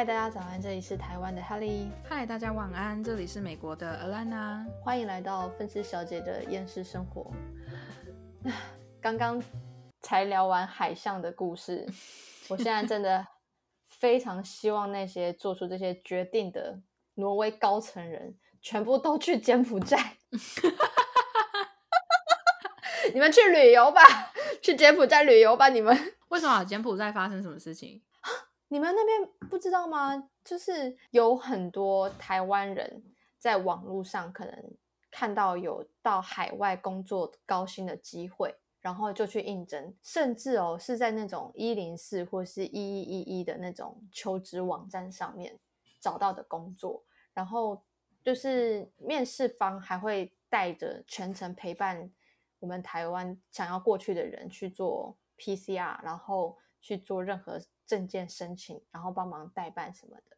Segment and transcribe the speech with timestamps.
[0.00, 7.30] 嗨，大家早安，这里是台湾的 Helly，嗨，大家晚安，这里是美国的 Alana，欢迎来到分尸小姐的厌世生活。
[8.98, 9.42] 刚刚
[10.00, 11.86] 才聊完海象的故事，
[12.48, 13.26] 我现在真的
[13.84, 16.80] 非常希望那些做出这些决定的
[17.16, 20.16] 挪威高层人全部都去柬埔寨。
[23.12, 24.00] 你们去旅游吧，
[24.62, 26.14] 去柬埔寨旅游吧，你们。
[26.28, 28.00] 为什么柬埔寨发生什么事情？
[28.72, 30.30] 你们那边不知道吗？
[30.44, 33.02] 就是有很多台湾人
[33.36, 34.74] 在网络上可能
[35.10, 45.58] 看到有到海外工作高薪的机会，然后就去应征，甚至哦是在那种一零四或是一一一一的那种求职网站上面
[45.98, 47.02] 找到的工作，
[47.34, 47.82] 然后
[48.22, 52.08] 就是面试方还会带着全程陪伴
[52.60, 57.60] 我们台湾想要过去的人去做 PCR，然后去做任何。
[57.90, 60.36] 证件申请，然后帮忙代办什么的，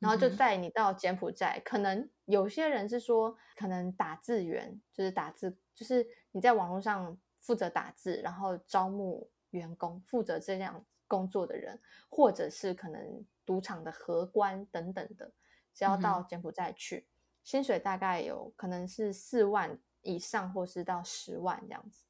[0.00, 1.62] 然后就带你到柬埔寨。
[1.64, 15.30] 可能有些人是说，可能打字员，就是打字，就是你在网络上负责打字，然后招募员工，负责这样工作的人，或者是可能赌场的荷官等等的，
[15.72, 17.06] 只要到柬埔寨去，
[17.44, 22.04] 薪水大概有可能是四万以上，或是到十万这样子。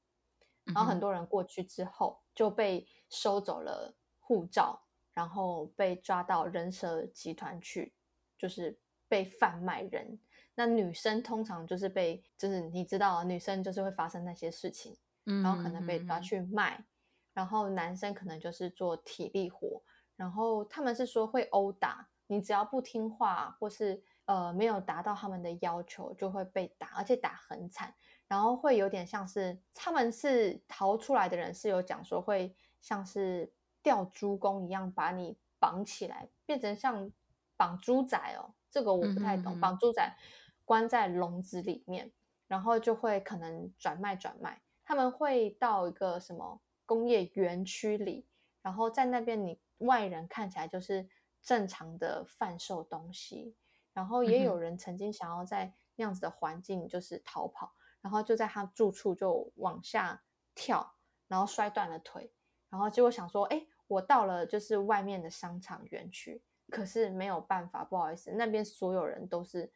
[0.64, 3.94] 然后很多人过去之后就被收走了。
[4.32, 4.80] 护照，
[5.12, 7.92] 然后被抓到人蛇集团去，
[8.38, 8.74] 就是
[9.08, 10.18] 被贩卖人。
[10.54, 16.82] 那女生通常就是被，就是你知道，女生就是会发生那些事情，然后可能被抓去卖。
[17.34, 19.82] 然后男生可能就是做体力活，
[20.16, 27.94] 然后他们是说会殴打你，只要不听话或是呃没有达到他们的要求，就会被打，而且打很惨。
[28.28, 33.52] 然后会有点像是他们是逃出来的人，是有讲说会像是。
[33.82, 37.10] 吊猪公一样把你绑起来，变成像
[37.56, 39.60] 绑猪仔哦，这个我不太懂。
[39.60, 40.16] 绑猪仔
[40.64, 42.12] 关在笼子里面，
[42.46, 44.62] 然后就会可能转卖转卖。
[44.84, 48.26] 他们会到一个什么工业园区里，
[48.62, 51.08] 然后在那边你外人看起来就是
[51.40, 53.56] 正常的贩售东西。
[53.92, 60.22] 然后也有人曾经想要在那样子的环境就是逃跑，然后就在他住处就往下
[60.54, 60.94] 跳，
[61.28, 62.32] 然后摔断了腿，
[62.70, 63.66] 然后结果想说，哎。
[63.92, 69.70] 我到了就是外面的商场园区，可是没有办法，不好意思，那边所有人都是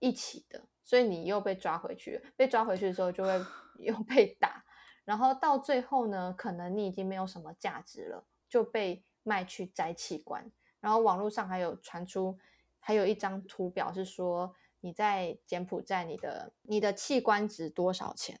[0.00, 2.20] 一起的，所以你又被抓回去。
[2.36, 3.30] 被抓回去的时候就会
[3.78, 4.64] 又被打，
[5.04, 10.50] 然后到最后呢，可能你已经没有什么价值了，就被卖去摘器官。
[10.80, 12.36] 然后网络上还有传出，
[12.80, 18.40] 还有一张图表是说你在柬埔寨，你的你的器官值多少钱？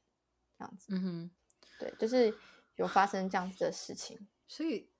[0.58, 1.30] 这样子，嗯哼，
[1.78, 2.36] 对，就是
[2.74, 4.90] 有发生这样子的事情，所以。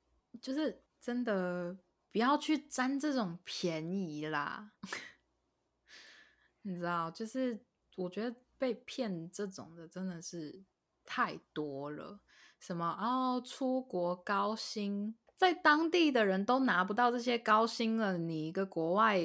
[0.40, 1.76] 就是真的
[2.10, 4.72] 不要去占这种便宜啦，
[6.62, 7.10] 你知道？
[7.10, 7.64] 就是
[7.96, 10.64] 我觉得被骗这种的真的是
[11.04, 12.20] 太多了。
[12.58, 19.20] 什么哦，出国高薪，在当地的人都拿不到这些高薪了，你一个国外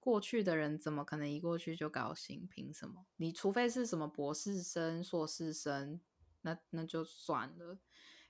[0.00, 2.46] 过去的人怎么可能一过去就高薪？
[2.48, 3.06] 凭什么？
[3.16, 6.00] 你除非是什么博士生、硕士生，
[6.40, 7.78] 那那就算了。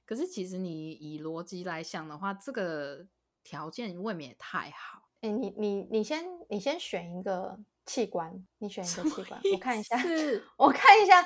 [0.04, 3.06] 可是，其实你以逻辑来想的话，这个
[3.42, 5.02] 条件未免也太好。
[5.20, 9.96] 哎，你你你先你先选一个器官，你选一个器官，我看一下，
[10.58, 11.24] 我看一下，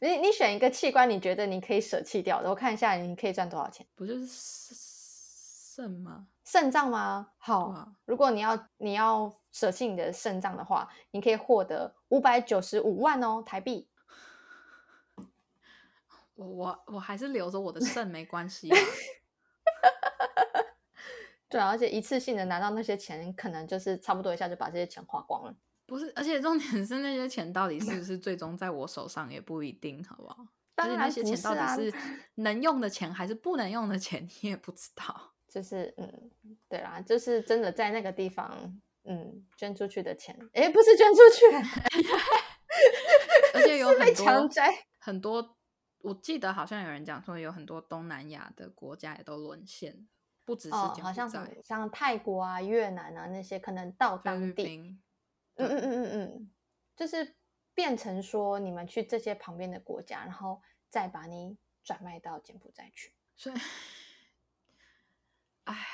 [0.00, 3.86] 你你选一个器官，你觉得你可以舍弃掉的，我看一下你可以赚多少钱？
[3.94, 6.26] 不就是肾吗？
[6.44, 7.28] 肾脏吗？
[7.38, 13.88] 好，如果你要你要舍弃你的肾脏的话，你可以获得五百九十五万哦，台币。
[16.36, 18.70] 我我我还是留着我的肾没关系。
[21.48, 25.54] 对啊，而且一次性的拿到那些钱，可能就是差不多一下就把这些钱花光了。
[25.86, 30.46] 不是，而且重点是那些钱到底是不是最终在我手上也不一定，好不好？
[30.74, 31.94] 而且那些钱到底是
[32.34, 35.32] 能用的钱还是不能用的钱，你也不知道。
[35.48, 36.30] 就是嗯，
[36.68, 41.46] 对啦，就是真的在那个地方，嗯，捐出去的钱，哎，不是捐出去，
[43.54, 44.50] 而且有很多
[44.98, 45.56] 很多。
[45.98, 50.06] 我记得好像有人讲说，有很多东南亚的国家也都沦陷，
[50.44, 55.00] 不只是好像什么像泰国啊、越南啊那些，可能到当地，
[55.56, 56.50] 嗯嗯嗯嗯嗯，
[56.94, 57.36] 就是
[57.74, 63.12] 变成说你们去这些旁边的国家，然后再把你转卖到柬埔寨去。
[63.36, 63.56] 所以，
[65.64, 65.86] 唉，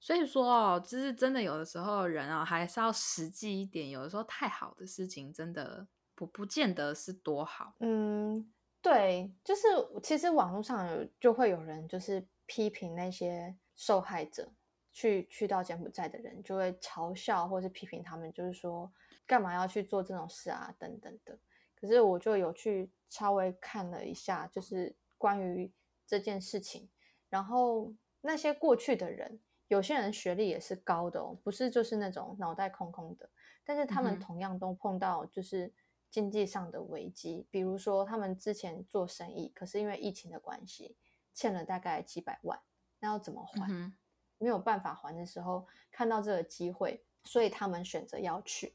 [0.00, 3.88] 所以说哦，就是真的有的时候人啊，还是要实际一点。
[3.90, 7.76] 有的时候太好的事情，真的不不见得是多好。
[7.78, 8.52] 嗯。
[8.82, 9.62] 对，就是
[10.02, 14.52] 其实网络上有就会有人就是批评那些受害者，
[14.92, 18.92] 去去到柬埔寨的人就会嘲笑或是批评他们，就是说
[19.24, 21.38] 干嘛要去做这种事啊，等等的。
[21.76, 25.72] 可是我就有去稍微看了一下，就是关于
[26.04, 26.90] 这件事情，
[27.28, 33.30] 然后那些过去的人，有些人学历也是高的哦，不是就是那种脑袋空空的，
[33.64, 35.72] 但是他们同样都碰到就是
[36.12, 40.94] 经济上的危机，比如说他们之前做生意，可是因为疫情的关系，
[41.32, 42.60] 欠了大概几百万，
[43.00, 43.92] 那要怎么还？
[44.36, 48.74] 没有办法还的时候，看到这个机会，所以他们选择要去。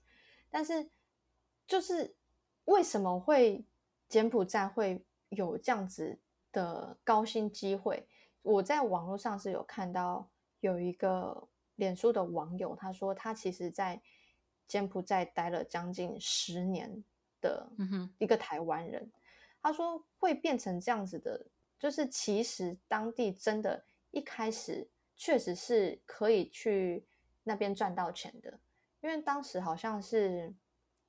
[0.49, 0.89] 但是，
[1.67, 2.15] 就是
[2.65, 3.65] 为什么会
[4.07, 6.17] 柬埔寨会有这样子
[6.51, 8.07] 的高薪机会？
[8.41, 10.27] 我在网络上是有看到
[10.61, 14.01] 有一个脸书的网友，他说他其实在
[14.67, 17.03] 柬埔寨待了将近十年
[17.47, 17.69] 的
[18.17, 19.11] 一个台湾人，
[19.61, 21.45] 他说会变成这样子的，
[21.79, 24.89] 就是其实当地真的一开始。
[25.19, 27.03] 确实是可以去
[27.43, 28.59] 那边赚到钱的，
[29.01, 30.53] 因为当时好像是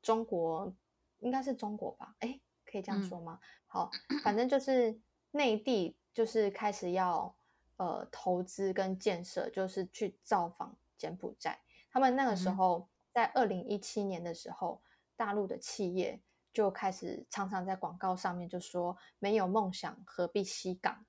[0.01, 0.75] 中国，
[1.19, 2.17] 应该是中国吧？
[2.21, 3.39] 哎，可以这样说吗？
[3.67, 3.91] 好，
[4.25, 4.99] 反正就是
[5.33, 7.37] 内地就是开始要
[7.77, 11.61] 呃投资跟建设，就是去造访柬埔寨。
[11.91, 14.81] 他们那个时候在二零一七年的时候，
[15.17, 16.19] 大陆的企业
[16.59, 21.07] 就开始常常在广告上面就说：“没有梦想何必西港？”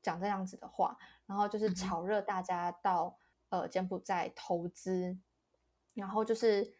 [0.00, 0.96] 讲这样子的话。
[1.26, 3.18] 然后就是炒热大家到
[3.48, 5.18] 呃柬埔寨投资，
[5.92, 6.78] 然后就是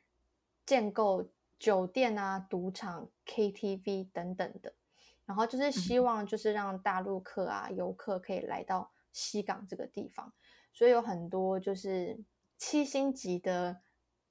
[0.64, 4.76] 建构酒店啊、赌场、KTV 等等的，
[5.24, 10.32] 然后就是希望就是让大陆客啊、游客可以来到西港这个地方，
[10.72, 12.22] 所以有很多就是
[12.56, 13.80] 七星级的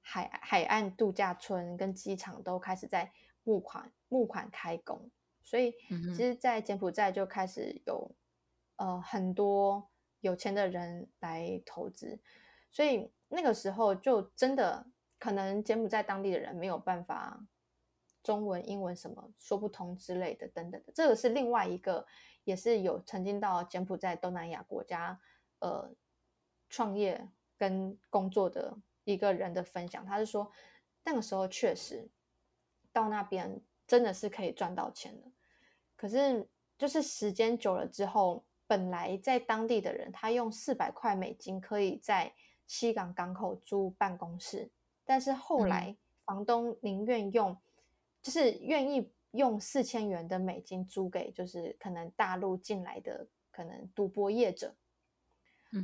[0.00, 3.12] 海海岸度假村跟机场都开始在
[3.46, 5.10] 募款募款开工，
[5.42, 5.72] 所以
[6.14, 8.14] 其实，在柬埔寨就开始有
[8.76, 9.88] 呃很多。
[10.20, 12.18] 有钱的人来投资，
[12.72, 14.84] 所以那个时候就真的
[15.20, 17.46] 可能柬埔寨当地的人没有办法
[18.24, 20.92] 中文、英文什么说不通之类的，等等的。
[20.92, 22.04] 这个是另外一个，
[22.42, 25.20] 也是有曾经到柬埔寨东南亚国家
[25.60, 25.94] 呃
[26.70, 30.04] 创业跟工作的一个人的分享。
[30.04, 30.50] 他是说
[31.04, 32.10] 那个时候确实
[32.96, 35.28] 到那边真的是可以赚到钱的，
[35.96, 36.48] 可是
[36.78, 38.42] 就是时间久了之后。
[38.68, 42.32] 本来在当地的人，他用四百块美金可以在
[42.66, 44.68] 西港港口租办公室，
[45.04, 47.56] 但是后来房东宁愿用，
[48.20, 54.74] 就是愿意用四千元的美金租给，就是可能大陆进来的可能赌博业者，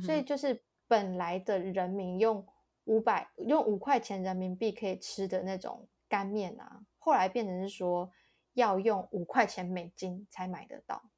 [0.05, 2.45] 所以就是本来的人民用
[2.83, 8.11] 五百用五块钱人民币可以吃的那种干面啊，后来变成是说
[8.53, 11.09] 要用五块钱美金才买得到。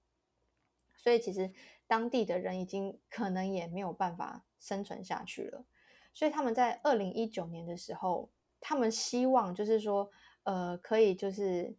[0.96, 1.54] 所以其实
[1.86, 5.64] 当地的人已经可能也没有办法生存下去了，
[6.12, 10.10] 所以他们在二零一九年的时候，他们希望就是说，
[10.42, 11.76] 呃，可以就是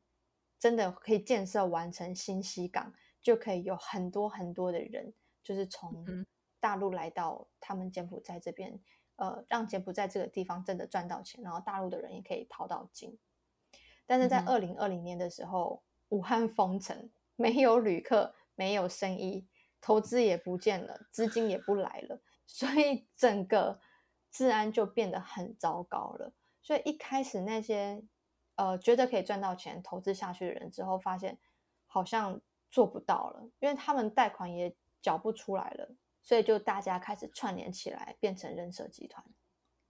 [0.61, 5.13] 真的可以建设完成新西港，就可以有很多很多的人，
[5.43, 6.05] 就是从
[6.61, 8.79] 大陆来到他们柬埔寨这边，
[9.17, 13.19] 呃，让柬埔寨这个地方真的赚到钱，然后大陆的人也可以淘到金。
[14.07, 18.35] 但是在二零二零年的时候，武汉封城，没有旅客。
[18.59, 19.47] 没有生意，
[19.83, 23.79] 投资也不见了，资金也不来了， 所以整个
[24.33, 26.33] 治安就变得很糟糕了。
[26.63, 28.03] 所以一开始那些
[28.55, 31.37] 呃觉得可以赚到钱投资下去的人，之后发现
[31.87, 32.41] 好像
[32.71, 39.23] 做不到了，因为他们贷款也缴不出来了，所以就大家开始串联起来，变成人社集团。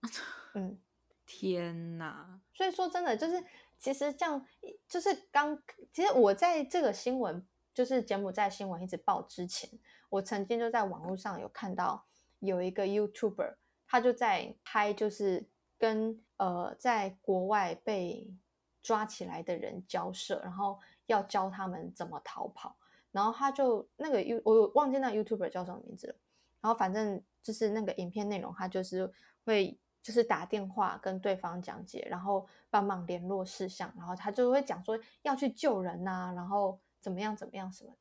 [0.55, 0.77] 嗯，
[1.25, 2.41] 天哪！
[2.53, 3.41] 所以说真的就是，
[3.79, 4.45] 其实这样
[4.87, 5.61] 就是刚，
[5.93, 7.45] 其实我在这个新闻。
[7.73, 9.69] 就是柬埔寨新闻一直报之前，
[10.09, 12.07] 我曾经就在网络上有看到
[12.39, 13.57] 有一个 YouTuber，
[13.87, 18.33] 他就在拍，就是跟呃在国外被
[18.81, 22.79] 抓起来的人交涉，然后要教他们怎么逃跑。
[23.11, 26.15] 然后他就那个 U 我忘记那 YouTuber 叫什么名字了。
[26.61, 29.13] 然后反正就是那个影片内容，他就是
[29.45, 36.79] 会就是打电话跟对方讲解，然后帮忙联络事项，然后他就会讲说要去救人呐，然后。
[36.99, 37.33] 怎么样？
[37.37, 37.71] 怎么样？
[37.71, 37.97] 什么的？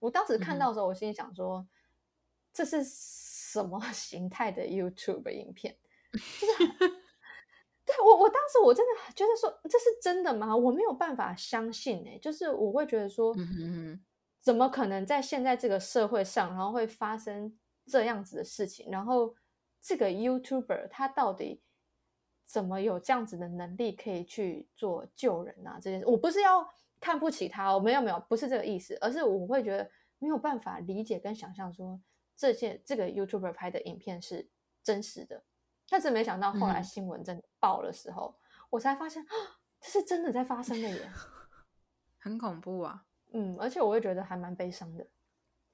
[0.00, 1.66] 我当时看到的时候，我心里想说
[2.52, 5.74] ：“这是什么 形态的 YouTube 影片？”
[6.12, 6.68] 就是
[7.86, 13.34] 对我，我当时我真的觉得说：“这是真的吗？”我没有办法相信哎，就是我会觉得说
[14.42, 18.90] ：“怎么可能在现在这个社会上，然后会发生这样子的事情？
[18.90, 19.34] 然后
[19.80, 21.62] 这个 YouTuber 他到底
[22.44, 25.78] 怎么有这样子的能力，可以去做救人啊？
[25.80, 26.68] 这件事，我不是要。
[27.02, 31.98] 看不起他，我没有没有，不是这个意思，而是我会觉得没有办法理解跟想象，说
[32.36, 34.46] 这件这个 YouTuber 拍的影片是
[34.82, 35.42] 真实的。
[35.88, 38.36] 但是没想到后来嗯新闻真的爆的时候，
[38.68, 39.32] 我才发现，啊
[39.80, 41.10] 这是真的在发生的耶。
[42.20, 43.06] 很恐怖啊。
[43.32, 45.06] 嗯，而且我会觉得还蛮悲伤的。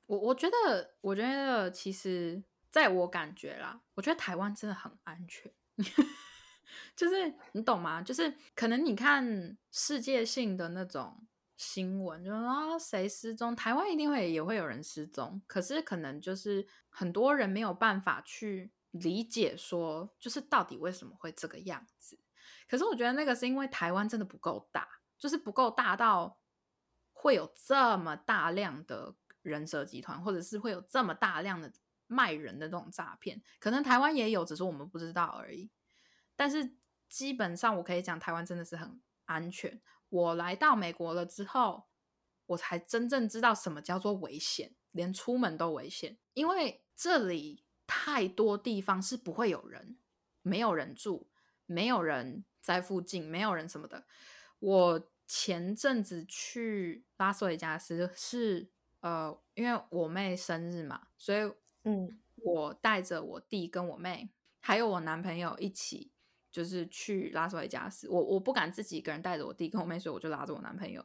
[0.07, 2.41] 我我觉得，我觉得其实
[2.77, 5.51] 在我感觉啦，我觉得台湾真的很安全。
[6.95, 8.03] 就是你懂吗？
[8.03, 22.21] 就是可能你看世界性的那种新闻，就是啊谁失踪，台湾一定会也会有人失踪，可是可能就是很多人没有办法去理解说，就是到底为什么会这个样子。
[22.69, 26.39] 可是我觉得那个是因为台湾真的不够大，就是不够大到
[27.15, 31.73] 会有这么大量的人蛇集团，或者是会有这么大量的
[32.07, 33.43] 卖人的这种诈骗。
[33.59, 35.71] 可能台湾也有，只是我们不知道而已。
[36.35, 36.77] 但是
[37.09, 39.81] 基本上我可以讲，台湾真的是很安全。
[40.09, 41.89] 我来到美国了之后，
[42.47, 49.99] 我才真正知道什么叫做危险，连出门都危险，因为这里太多地方是不会有人，
[50.43, 51.29] 没有人住，
[51.67, 54.07] 没有人在附近，没有人什么的。
[54.59, 58.71] 我前阵子去拉斯维加斯是
[59.01, 61.53] 呃，因为我妹生日嘛，所以
[61.87, 64.29] 嗯我带着我弟跟我妹，
[64.61, 66.13] 还有我男朋友一起，
[66.53, 68.09] 就是去拉斯维加斯。
[68.09, 71.05] 我我不敢自己一个人带着我弟跟我妹，所以我就拉着我男朋友。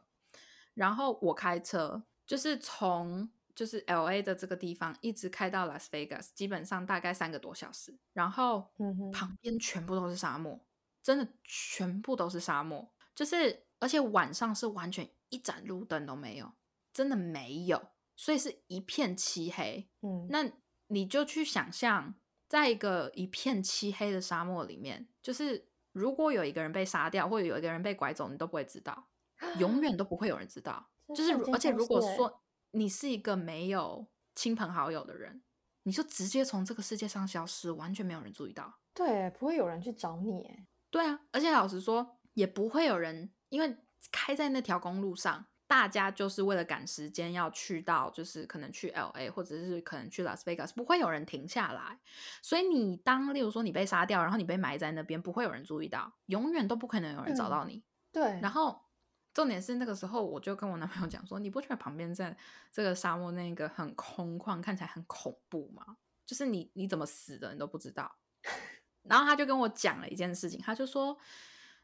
[0.74, 7.98] 然后我开车，就是从就是 L A 的这个地方一直开到 Las Vegas，基本上大概三个多小时。
[8.12, 8.70] 然后
[9.12, 10.60] 旁边全部都是沙漠，
[11.02, 16.52] 真的全部都是沙漠，就是而且晚上是完全一盏路灯都没有，
[16.92, 19.90] 真的没有，所以是一片漆黑。
[20.00, 20.50] 嗯，那
[20.92, 22.14] 你就去想象，
[22.46, 29.08] 在一个一片漆黑的沙漠里面，就是如果有一个人被杀掉，或者有一个人被拐走，你都不会知道，
[29.58, 30.90] 永远都不会有人知道。
[31.16, 35.42] 就是而且如果说你是一个没有亲朋好友的人，
[35.84, 38.78] 你就直接从这个世界上消失，完全没有人注意到。
[38.92, 40.66] 对，不会有人去找你哎。
[40.90, 43.78] 对啊，而且老实说，也不会有人，因为
[44.10, 51.98] 开在那条公路上，大家就是为了赶时间要去到，就是可能去 L A 或者是可能去 Las Vegas，不会有人停下来。
[52.42, 57.82] 所以你当例如说你被杀掉，然后你被埋在那边，不会有人注意到，永远都不可能有人找嗯到你。
[58.12, 58.82] 对，然后
[59.32, 62.36] 重点是那个时候，我就跟我男朋友讲说，你不觉得旁边在
[62.70, 65.96] 这个沙漠那个很空旷，看起来很恐怖吗？
[66.26, 68.14] 就是你你怎么死的，你都不知道。
[69.04, 71.16] 然后他就跟我讲了一件事情，他就说，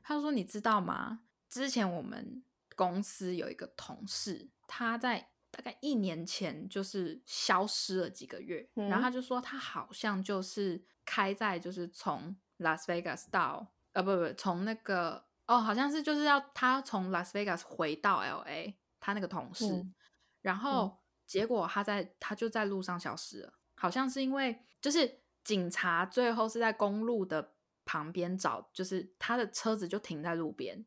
[0.02, 1.20] 他就说你知道吗？
[1.48, 2.44] 之前我们
[2.78, 9.02] 公司有一个同事，他在大概一年前就是消失了几个月，然后嗯。
[9.02, 19.94] 他就说他好像就是开在就是从 Las Vegas 到呃不不从那个哦好像是就是要他从 Las Vegas 回到 LA，他那个同事，嗯
[20.42, 27.54] 然后结果他在他就在路上消失了，好像是因为就是警察最后是在公路的
[27.84, 30.86] 旁边找，就是他的车子就停在路边，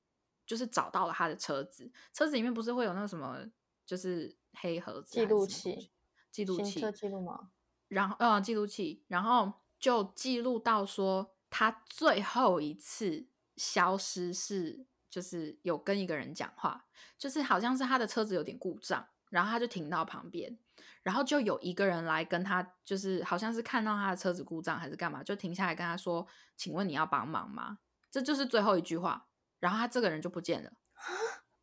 [0.51, 3.41] 就是找到了他的车子，车子里面不是会有那个什么
[3.85, 5.89] 就是黑盒子记录器
[6.29, 7.51] 记录器行车记录吗？
[7.87, 16.85] 然后呃记录器，然后就记录到说他最后一次消失是就是有跟一个人讲话，
[17.17, 20.59] 就是好像是他的车子有点故障，然后他就停到旁边，
[21.01, 26.27] 然后就有一个人来跟他，就是好像是看到他的车子故障还是干嘛，就停下来跟他说
[26.57, 27.77] ：“请问你要帮忙吗？”
[28.11, 29.29] 这就是最后一句话，
[29.61, 30.69] 然后他这个人就不见了，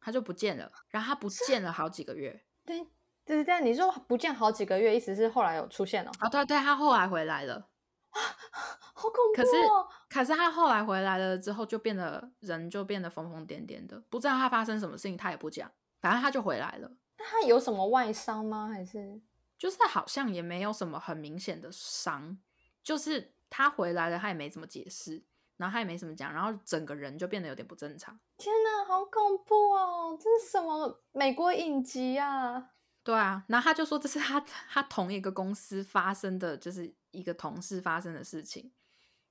[0.00, 2.42] 他就不见了，然后他不见了好几个月。
[2.64, 2.88] 对
[3.26, 7.68] 对对，你说不见好几个月，意思是后来有出现了，哦，对对，他后来回来了。
[8.94, 9.86] 好恐怖可是哦！
[10.08, 18.68] 可是他后来回来了之后，就变得人就变得疯疯癫癫的，不知道他发生什么事情，他也不讲，反正他就回来了，那他有什么外伤吗？
[18.72, 19.20] 还是
[19.56, 22.38] 就是好像也没有什么很明显的伤，
[22.82, 25.22] 就是他回来了，他也没怎么解释，
[25.58, 28.18] 然后他也没什么讲，然后整个人就变得有点不正常。
[28.38, 30.18] 天哪，好恐怖哦！
[30.18, 32.70] 这是什么美国影集啊？
[33.04, 38.72] 对啊，然后他就说这是他他同一个公司发生的，就是一个同事发生的事情，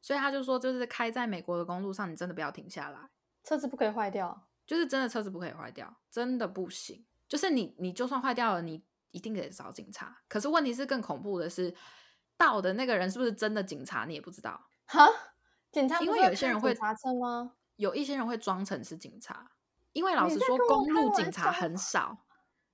[0.01, 3.09] 所以他就说，就是开在美国的公路上，你真的不要停下来。
[3.43, 4.47] 车子不可以坏掉。
[4.65, 7.05] 就是真的车子不可以坏掉，真的不行。
[7.29, 10.21] 就是你你就算坏掉了，你一定得找警察。
[10.27, 11.73] 可是问题是更恐怖的是，
[12.35, 14.67] 到的那个人是不是真的警察，你也不知道。
[14.85, 15.07] 哈，
[15.77, 17.53] 警察因为有一些人会查车吗？
[17.75, 19.51] 有一些人会装成是警察，
[19.93, 22.25] 因为老实说，公路警察很少，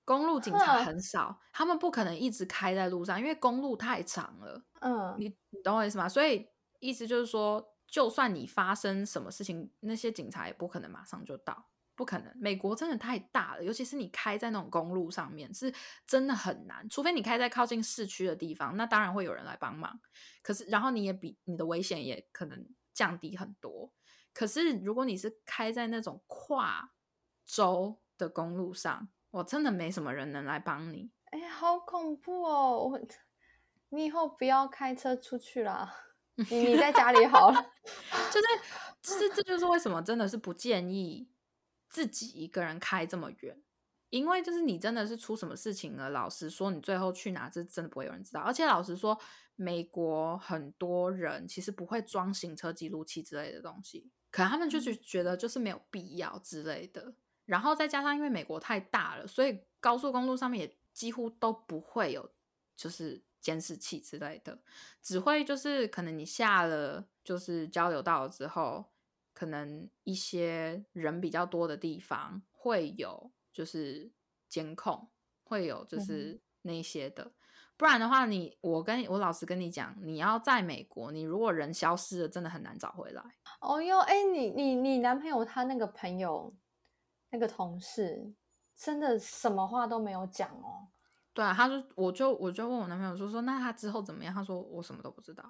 [0.06, 4.64] 公路警察很少，他们不可能一直开在路上，因为公路太长了。
[4.80, 6.08] 嗯，你你懂我意思吗？
[6.08, 6.48] 所以
[6.80, 11.68] 意思就是说，就算你发生什么事情，那些警察也不可能马上就到。
[11.96, 12.34] 不可能。
[12.40, 15.72] 美国真的太大了，尤其是你开在那种公路上面，是
[16.08, 16.90] 真的很难。
[16.90, 20.00] 除非你开在靠近市区的地方，那当然会有人来帮忙。
[20.42, 23.92] 可是，然后你也比你的危险也可能降低很多。
[24.34, 26.94] 可是，如果你是开在那种跨
[27.46, 31.12] 州的公路上，我真的没什么人能来帮你。
[31.26, 32.88] 哎，好恐怖哦！
[32.88, 33.00] 我，
[33.90, 35.94] 你以后不要开车出去啦，
[36.50, 37.72] 你你在家里好了。
[38.32, 38.48] 就是，
[39.02, 41.30] 就是这就是为什么真的是不建议
[41.90, 43.62] 自己一个人开这么远，
[44.14, 48.42] 因为就是你真的是出什么事情了，老实说，你最后去哪，这真的不会有人知道。
[48.42, 49.20] 而且老实说，
[49.56, 57.16] 美国很多人其实不会装行车记录器之类的东西，可能他们就是觉得就是没有必要之类的。
[57.46, 60.78] 然后再加上因为美国太大了，所以高速公路上面也。
[60.94, 62.30] 几乎都不会有，
[62.76, 64.60] 就是监视器之类的，
[65.02, 68.86] 只会就是可能你下了就是交流道之后，
[69.34, 74.12] 可能一些人比较多的地方会有就是
[74.50, 75.10] 监控，
[75.46, 77.32] 会有就是那些的，
[77.78, 83.24] 不然的话，你我跟我老实跟你讲，你要在美国，你如果人消失了，真的很难找回来。
[83.62, 86.54] 哦哟，哎，你你你男朋友他那个朋友
[87.30, 88.34] 那个同事。
[88.76, 90.90] 真的什么话都没有讲哦。
[91.32, 94.34] 对啊，他就我就我就问我男朋友说说那他之后怎么样？
[94.34, 95.44] 他说我什么都不知道。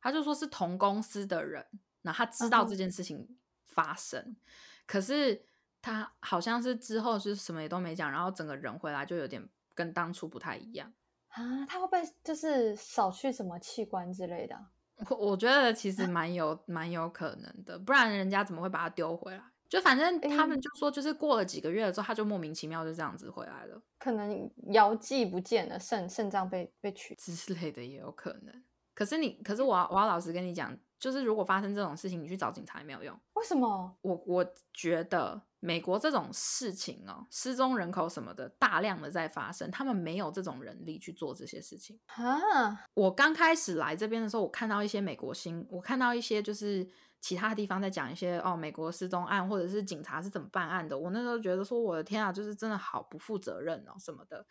[0.00, 1.64] 他就说是同公司的人，
[2.02, 4.36] 那他知道这件事情发生，
[4.84, 5.46] 可是
[5.82, 10.92] 他好像是之后是什么也都没讲，然后整个人回来就有点跟当初不太一样
[11.28, 11.64] 啊。
[11.66, 14.56] 他会不会就是少去什么器官之类的？
[15.08, 19.42] 我我觉得其实蛮有蛮有可能的，不然人家怎么会把他丢回来？
[19.68, 23.80] 就反正他们就说，就是过了几个月了之后，他就莫名其妙就这样子回来了。
[24.00, 28.64] 可能腰肌不见了，肾肾脏被被取之类的也有可能。
[28.94, 33.16] 可是你，可是我要我要老实跟你讲，就是如果发生这种事情，你去找警察也没有用。
[33.34, 33.96] 为什么？
[34.02, 34.44] 我我
[34.74, 42.86] 觉得美国这种事情哦，失踪人口什么的大量的在发生，他们没有这种人力去做这些事情啊。
[42.94, 46.90] 我刚开始来这边的时候，我看到一些美国新，我看到一些就是。
[47.22, 50.98] 其他地方在讲一些哦，美国失踪案，或者是警察是怎么办案的。
[50.98, 54.46] 我那时候觉得说，我的天啊，就是真的好不负责任哦，什么的。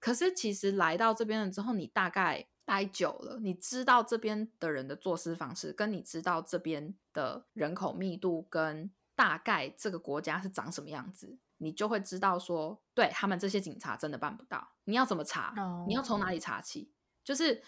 [0.00, 14.76] 可是其实来到这边了之后，你大概待久了，你知道这边的人的做事方式，跟你知道这边的人口密度，跟大概这个国家是长什么样子，你就会知道说，对他们这些警察真的办不到。
[14.84, 15.52] 你要怎么查？
[15.88, 16.92] 你要从哪里查起？
[17.24, 17.60] 就是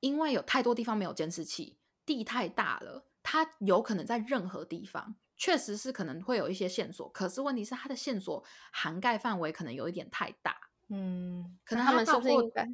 [0.00, 3.06] 因为有太多地方没有监视器，地太大了。
[3.22, 10.54] 它有可能在任何地方，确实是可能会有一些线索，可是问题是他的线索涵盖范围可能有一点太大，
[10.88, 12.68] 嗯，可能他们是不是应该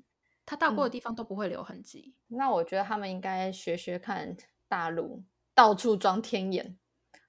[0.44, 2.16] 他到过的地方都不会留痕迹？
[2.26, 5.22] 那我觉得他们应该学学看大陆，
[5.54, 6.76] 到处装天眼，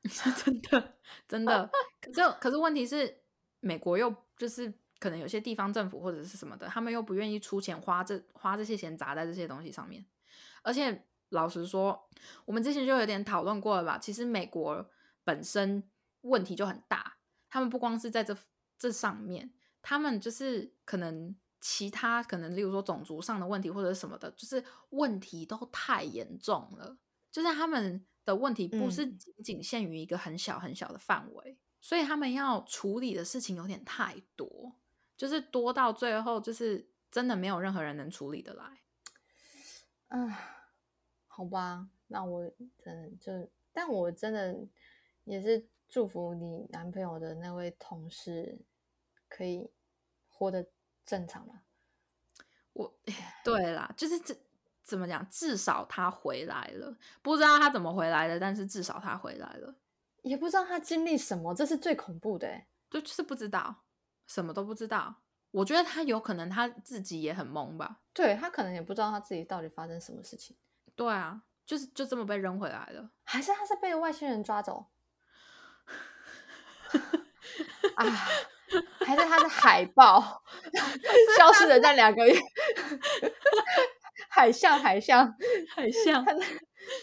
[0.05, 0.93] 是 真的，
[1.27, 1.69] 真的。
[2.01, 3.21] 可是可是问题是，
[3.59, 10.05] 美国又就是可能有些地方政府或者是什么的，他们又不愿意出钱花这花这些钱砸在这些东西上面，
[10.63, 11.05] 而且。
[11.31, 12.09] 老实说，
[12.45, 13.99] 我们之前就有点讨论过了吧？
[13.99, 14.89] 其实美国
[15.23, 15.87] 本身
[16.21, 17.17] 问题就很大，
[17.51, 18.35] 他们不光是在这
[18.79, 26.97] 这上面，他们就是可能其他可能，例如说种族上的问题或者什么的，就是问题都太严重了。
[27.31, 34.75] 就是他们的问题不是仅仅限于一个很小很小的范围，所以他们要处理的事情有点太多，
[35.17, 38.81] 就是多到最后就是真的没有任何人能处理得来。
[40.07, 40.55] 啊。
[41.31, 44.67] 好吧，那我真的就，但我真的
[45.23, 48.59] 也是祝福你男朋友的那位同事
[49.29, 49.71] 可以
[50.27, 50.67] 活得
[51.05, 51.61] 正常了。
[52.73, 52.93] 我，
[53.45, 54.35] 对啦，就是这
[54.89, 59.75] 怎么讲，至少他回来了，不知道他怎么回来的，但是至少他回来了，
[60.23, 63.83] 也不知道他经历什么，这是最恐怖的，就就是不知道，
[64.25, 65.21] 什么都不知道。
[65.51, 70.55] 我觉得他有可能他自己也很懵吧，对他可能也不知道他自己到底发生什么事情。
[70.95, 74.87] 对啊，就是就这么被扔回来了，还是他是被外星人抓走？
[77.95, 78.05] 啊，
[79.05, 80.43] 还是他的海豹
[81.37, 82.39] 消失了那两个月？
[84.39, 85.35] 海象，海象，
[85.75, 86.45] 海象，他那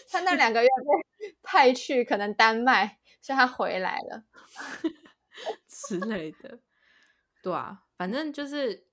[0.09, 4.23] 他那两个月被 派去可能丹麦，所以他回来了
[5.69, 6.59] 之类的。
[7.43, 8.87] 对啊，反正就是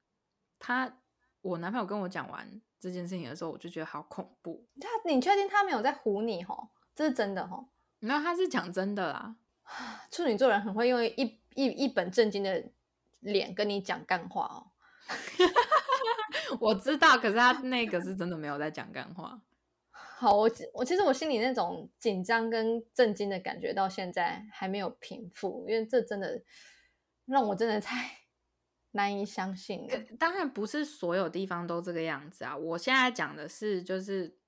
[0.58, 0.98] 他，
[1.40, 2.60] 我男朋友跟我讲完。
[2.78, 4.68] 这件事情的时候，我就觉得好恐怖。
[4.78, 6.44] 他，你确定他没有在唬你？
[6.44, 7.70] 吼，这是真的吼。
[7.98, 9.36] 没有，他是讲真的啦。
[10.12, 12.62] 处女座人很会用一一一本正经的
[13.20, 14.70] 脸跟你讲干话哦。
[16.60, 19.40] 我知道，可是他那个是真的没有在讲干话。
[19.92, 26.42] 好，我我其实我心里那种紧张跟震惊的感觉到现在还没有平复，因为这真的
[27.26, 28.18] 让我真的太
[28.92, 29.98] 难以相信了。
[30.18, 34.38] 当然不是所有地方都这个样子啊，我现在讲的是就是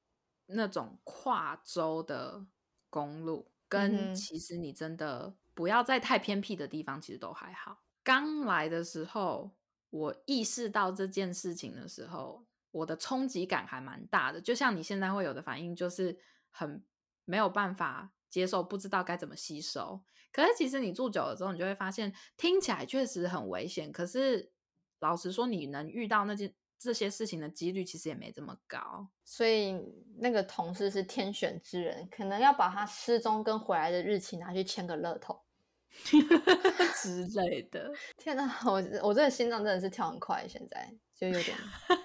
[0.47, 2.47] 那种跨州的
[2.89, 7.83] 公路，跟其实你真的不要在太偏僻的地方，其实都还好。
[8.03, 9.51] 刚来的时候，
[9.97, 12.45] 我意识到这件事情的时候。
[12.73, 16.19] 我的冲击感还蛮大的，就像你现在会有的反应，就是
[16.51, 16.85] 很
[17.25, 20.03] 没有办法接受，不知道该怎么吸收。
[20.31, 23.91] 可是其实你住久了之后，你就会发现，听起来确实很危险。
[23.91, 24.53] 可是
[24.99, 29.09] 老实说，你能遇到那件这些事情的几率，其实也没这么高。
[29.25, 29.75] 所以
[30.19, 35.46] 那个同事是天选之人，可能要把他失踪跟回来的日期拿去签个乐透
[37.03, 37.93] 之类的。
[38.17, 38.73] 天哪，我
[39.03, 41.57] 我这个心脏真的是跳很快，现在就有点。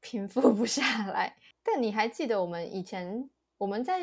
[0.00, 4.02] 平复不下来，但你还记得我们以前我们在？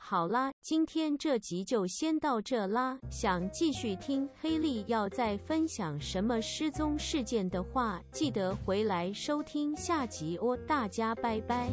[0.00, 2.98] 好啦，今天这集就先到这啦。
[3.10, 10.56] 想继续听黑莉要再分享什么失踪事件的话，记得回来收听下集哦。
[10.66, 11.68] 大家拜拜。